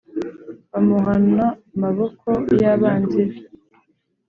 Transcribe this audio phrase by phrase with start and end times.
[0.71, 1.45] Bamuhana
[1.81, 2.29] maboko
[2.61, 3.39] y abanzi be